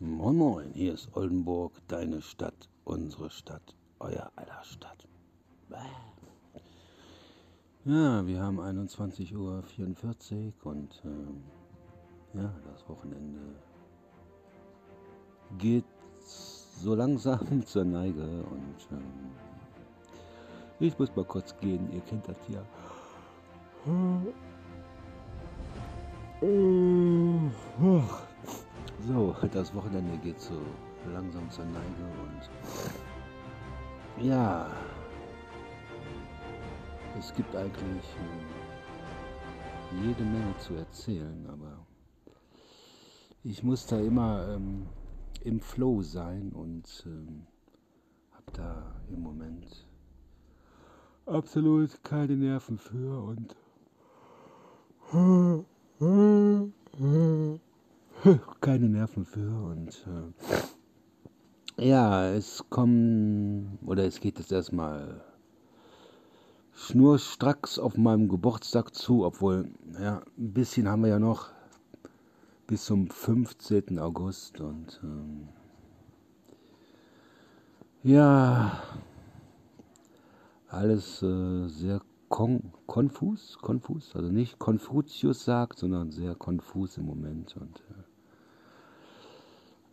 [0.00, 5.08] Moin Moin, hier ist Oldenburg, deine Stadt, unsere Stadt, euer aller Stadt.
[7.84, 9.64] Ja, wir haben 21.44 Uhr
[10.62, 13.40] und äh, ja, das Wochenende
[15.58, 15.84] geht
[16.20, 19.32] so langsam zur Neige und ähm,
[20.78, 22.62] ich muss mal kurz gehen, ihr kennt das ja.
[27.80, 28.04] So,
[29.46, 30.60] das Wochenende geht so
[31.12, 32.50] langsam zur Neige und
[34.26, 34.66] ja,
[37.18, 41.86] es gibt eigentlich äh, jede Menge zu erzählen, aber
[43.44, 44.88] ich muss da immer ähm,
[45.44, 47.46] im Flow sein und ähm,
[48.32, 49.86] habe da im Moment
[51.26, 53.54] absolut keine Nerven für und
[58.60, 60.06] keine Nerven für und
[61.78, 65.20] äh, ja, es kommen oder es geht jetzt erstmal
[66.74, 69.70] schnurstracks auf meinem Geburtstag zu, obwohl,
[70.00, 71.50] ja, ein bisschen haben wir ja noch
[72.66, 73.98] bis zum 15.
[73.98, 75.48] August und ähm,
[78.02, 78.82] ja,
[80.68, 87.56] alles äh, sehr kon konfus, konfus, also nicht Konfuzius sagt, sondern sehr konfus im Moment
[87.56, 87.97] und äh,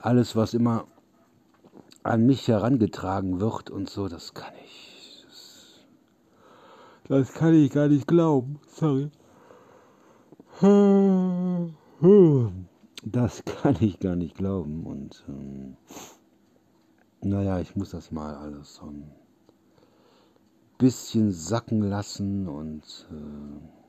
[0.00, 0.86] alles, was immer
[2.02, 5.26] an mich herangetragen wird und so, das kann ich.
[5.26, 5.80] Das,
[7.08, 8.58] das kann ich gar nicht glauben.
[8.68, 9.10] Sorry.
[13.04, 14.84] Das kann ich gar nicht glauben.
[14.84, 15.76] Und ähm,
[17.22, 19.10] naja, ich muss das mal alles so ein
[20.78, 23.79] bisschen sacken lassen und äh,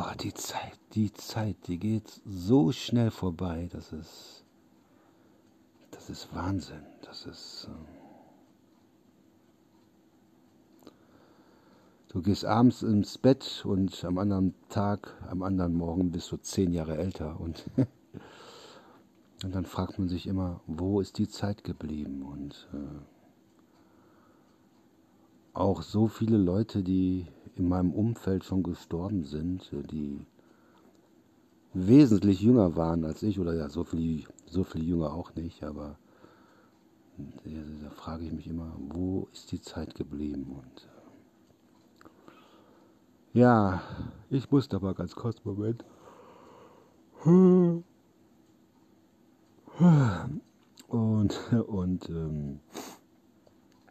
[0.00, 4.46] Boah, die Zeit, die Zeit, die geht so schnell vorbei, das ist,
[5.90, 6.86] das ist Wahnsinn.
[7.02, 7.68] Das ist.
[7.68, 7.84] Ähm,
[12.08, 16.72] du gehst abends ins Bett und am anderen Tag, am anderen Morgen bist du zehn
[16.72, 17.66] Jahre älter und,
[19.44, 22.22] und dann fragt man sich immer, wo ist die Zeit geblieben?
[22.22, 23.02] Und äh,
[25.52, 27.26] auch so viele Leute, die
[27.60, 30.26] in meinem Umfeld schon gestorben sind, äh, die
[31.72, 35.96] wesentlich jünger waren als ich, oder ja, so viel, so viel jünger auch nicht, aber
[37.18, 40.56] äh, da frage ich mich immer, wo ist die Zeit geblieben?
[40.58, 40.88] Und
[43.34, 43.82] äh, ja,
[44.30, 45.84] ich musste aber ganz kurz, Moment.
[47.24, 47.84] Und,
[50.88, 52.60] und ähm,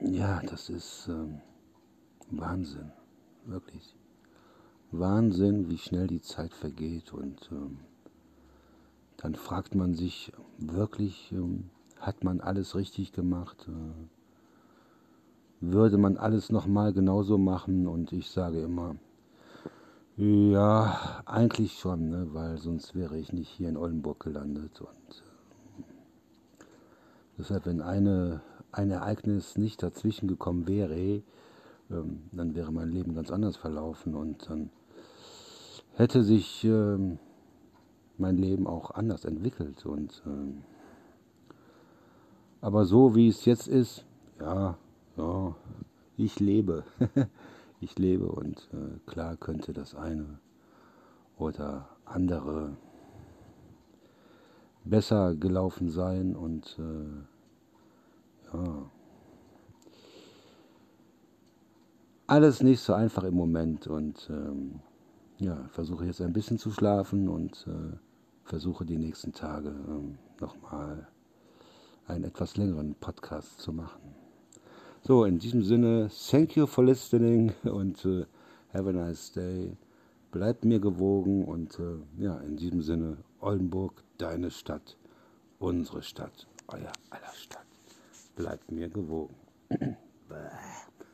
[0.00, 1.40] ja, das ist ähm,
[2.30, 2.90] Wahnsinn
[3.46, 3.94] wirklich
[4.92, 7.12] Wahnsinn, wie schnell die Zeit vergeht.
[7.12, 7.78] Und ähm,
[9.18, 13.68] dann fragt man sich wirklich, ähm, hat man alles richtig gemacht?
[13.68, 13.92] Äh,
[15.60, 17.86] würde man alles nochmal genauso machen?
[17.86, 18.96] Und ich sage immer,
[20.16, 22.28] ja, eigentlich schon, ne?
[22.32, 24.80] weil sonst wäre ich nicht hier in Oldenburg gelandet.
[24.80, 25.22] Und
[25.78, 25.82] äh,
[27.38, 28.42] deshalb, wenn eine,
[28.72, 31.22] ein Ereignis nicht dazwischen gekommen wäre,
[31.90, 34.70] ähm, dann wäre mein Leben ganz anders verlaufen und dann
[35.94, 37.18] hätte sich ähm,
[38.18, 39.84] mein Leben auch anders entwickelt.
[39.86, 40.62] Und ähm,
[42.60, 44.04] aber so wie es jetzt ist,
[44.38, 44.76] ja,
[45.16, 45.54] ja,
[46.16, 46.84] ich lebe.
[47.80, 50.38] ich lebe und äh, klar könnte das eine
[51.38, 52.76] oder andere
[54.84, 58.90] besser gelaufen sein und äh, ja.
[62.30, 64.80] Alles nicht so einfach im Moment und ähm,
[65.38, 67.96] ja, versuche jetzt ein bisschen zu schlafen und äh,
[68.44, 71.08] versuche die nächsten Tage ähm, nochmal
[72.06, 74.14] einen etwas längeren Podcast zu machen.
[75.02, 78.26] So, in diesem Sinne, thank you for listening und äh,
[78.72, 79.76] have a nice day.
[80.30, 84.96] Bleibt mir gewogen und äh, ja, in diesem Sinne, Oldenburg, deine Stadt,
[85.58, 87.66] unsere Stadt, euer aller Stadt.
[88.36, 89.34] Bleibt mir gewogen.